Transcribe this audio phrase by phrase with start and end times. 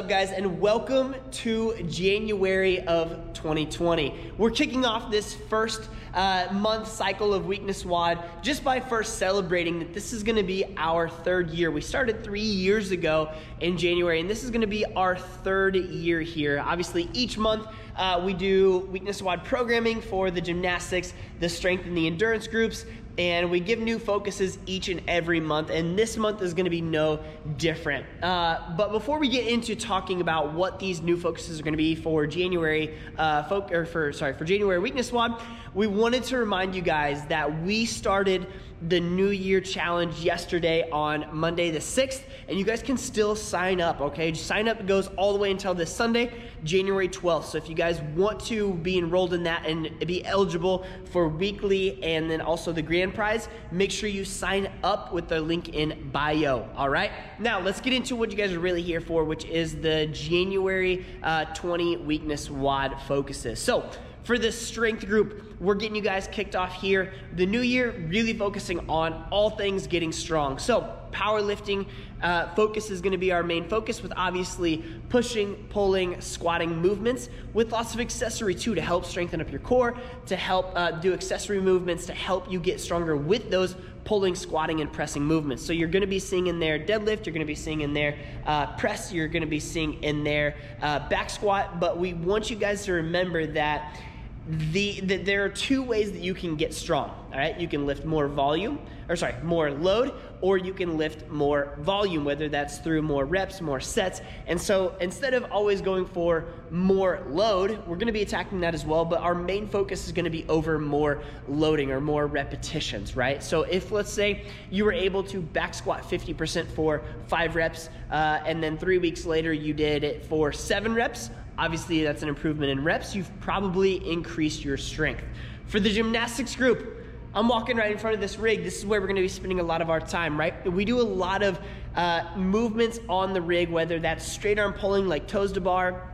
[0.00, 4.32] up, guys, and welcome to January of 2020.
[4.38, 9.78] We're kicking off this first uh, month cycle of Weakness WOD just by first celebrating
[9.80, 11.70] that this is going to be our third year.
[11.70, 13.30] We started three years ago
[13.60, 16.62] in January, and this is going to be our third year here.
[16.64, 21.94] Obviously, each month uh, we do Weakness WOD programming for the gymnastics, the strength, and
[21.94, 22.86] the endurance groups
[23.18, 26.70] and we give new focuses each and every month and this month is going to
[26.70, 27.20] be no
[27.56, 28.06] different.
[28.22, 31.78] Uh, but before we get into talking about what these new focuses are going to
[31.78, 35.40] be for january uh, folk or for sorry for january weakness WOD
[35.74, 38.46] we wanted to remind you guys that we started
[38.88, 43.80] the New Year challenge yesterday on Monday the 6th, and you guys can still sign
[43.80, 44.32] up, okay?
[44.32, 46.32] Sign up goes all the way until this Sunday,
[46.64, 47.44] January 12th.
[47.44, 52.02] So if you guys want to be enrolled in that and be eligible for weekly
[52.02, 56.10] and then also the grand prize, make sure you sign up with the link in
[56.10, 57.10] bio, all right?
[57.38, 61.04] Now, let's get into what you guys are really here for, which is the January
[61.22, 63.58] uh, 20 weakness WOD focuses.
[63.58, 63.90] So,
[64.24, 65.44] for this strength group.
[65.60, 67.12] We're getting you guys kicked off here.
[67.34, 70.58] The new year, really focusing on all things getting strong.
[70.58, 71.86] So, powerlifting
[72.22, 77.28] uh, focus is going to be our main focus with obviously pushing, pulling, squatting movements
[77.52, 79.96] with lots of accessory too to help strengthen up your core,
[80.26, 83.74] to help uh, do accessory movements to help you get stronger with those
[84.04, 85.64] pulling, squatting, and pressing movements.
[85.64, 87.92] So you're going to be seeing in there deadlift, you're going to be seeing in
[87.92, 91.80] there uh, press, you're going to be seeing in there uh, back squat.
[91.80, 94.00] But we want you guys to remember that
[94.48, 97.58] the, the, there are two ways that you can get strong all right?
[97.60, 102.24] You can lift more volume or sorry more load or you can lift more volume
[102.24, 104.20] whether that's through more reps more sets.
[104.46, 108.74] And so instead of always going for more load we're going to be attacking that
[108.74, 112.26] as well but our main focus is going to be over more loading or more
[112.26, 113.42] repetitions right?
[113.42, 118.40] So if let's say you were able to back squat 50% for five reps uh,
[118.44, 122.70] and then three weeks later you did it for seven reps Obviously, that's an improvement
[122.70, 123.14] in reps.
[123.14, 125.22] You've probably increased your strength.
[125.66, 127.04] For the gymnastics group,
[127.34, 128.64] I'm walking right in front of this rig.
[128.64, 130.72] This is where we're to be spending a lot of our time, right?
[130.72, 131.60] We do a lot of
[131.96, 136.10] uh, movements on the rig, whether that's straight arm pulling like toes to bar,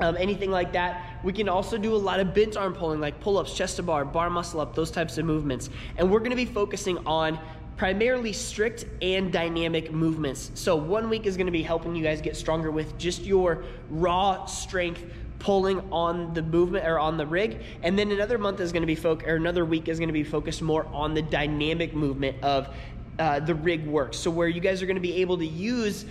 [0.00, 1.20] um, anything like that.
[1.22, 3.84] We can also do a lot of bent arm pulling like pull ups, chest to
[3.84, 5.70] bar, bar muscle up, those types of movements.
[5.96, 7.38] And we're to be focusing on
[7.78, 10.50] primarily strict and dynamic movements.
[10.54, 13.64] So one week is going to be helping you guys get stronger with just your
[13.88, 15.04] raw strength
[15.38, 18.88] pulling on the movement or on the rig and then another month is going to
[18.88, 22.36] be focused or another week is going to be focused more on the dynamic movement
[22.42, 22.74] of
[23.20, 26.06] uh, the rig work so where you guys are going to be able to use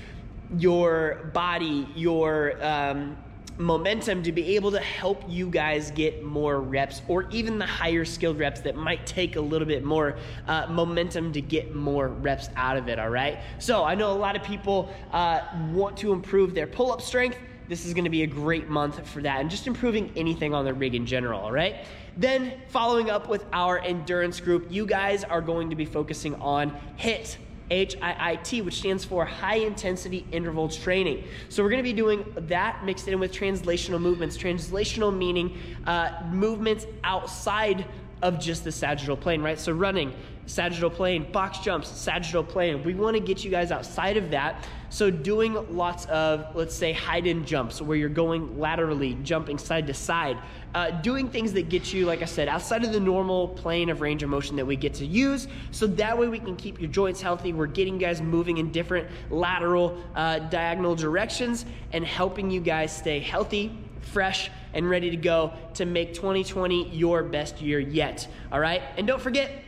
[0.57, 3.17] your body your um,
[3.57, 8.05] momentum to be able to help you guys get more reps or even the higher
[8.05, 12.49] skilled reps that might take a little bit more uh, momentum to get more reps
[12.55, 13.39] out of it, all right?
[13.59, 15.41] So I know a lot of people uh,
[15.71, 17.37] want to improve their pull up strength.
[17.67, 20.73] This is gonna be a great month for that and just improving anything on the
[20.73, 21.85] rig in general, all right?
[22.15, 26.75] Then following up with our endurance group, you guys are going to be focusing on
[26.97, 27.37] HIIT
[27.69, 31.23] HIIT, which stands for High Intensity Interval Training.
[31.49, 34.37] So we're going to be doing that mixed in with translational movements.
[34.37, 37.85] Translational meaning uh, movements outside
[38.21, 39.59] of just the sagittal plane, right?
[39.59, 40.13] So running,
[40.47, 42.83] sagittal plane, box jumps, sagittal plane.
[42.83, 44.65] We want to get you guys outside of that.
[44.89, 49.85] So doing lots of, let's say, hide and jumps where you're going laterally, jumping side
[49.87, 50.37] to side,
[50.73, 54.01] uh, doing things that get you, like I said, outside of the normal plane of
[54.01, 55.47] range of motion that we get to use.
[55.71, 57.53] So that way we can keep your joints healthy.
[57.53, 62.95] We're getting you guys moving in different lateral, uh, diagonal directions and helping you guys
[62.95, 68.27] stay healthy, fresh, and ready to go to make 2020 your best year yet.
[68.51, 68.81] All right?
[68.95, 69.63] And don't forget,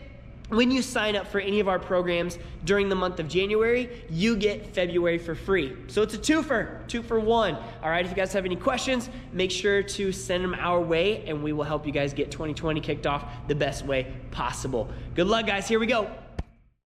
[0.50, 4.36] when you sign up for any of our programs during the month of January, you
[4.36, 5.76] get February for free.
[5.88, 7.56] So it's a twofer, two for one.
[7.84, 11.24] All right, if you guys have any questions, make sure to send them our way
[11.28, 14.90] and we will help you guys get 2020 kicked off the best way possible.
[15.16, 15.68] Good luck, guys.
[15.68, 16.10] Here we go.